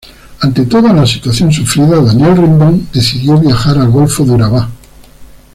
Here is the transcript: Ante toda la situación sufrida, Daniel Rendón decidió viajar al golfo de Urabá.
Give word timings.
Ante 0.39 0.65
toda 0.65 0.93
la 0.93 1.05
situación 1.05 1.51
sufrida, 1.53 2.01
Daniel 2.01 2.35
Rendón 2.37 2.87
decidió 2.91 3.37
viajar 3.37 3.77
al 3.77 3.91
golfo 3.91 4.25
de 4.25 4.31
Urabá. 4.31 4.67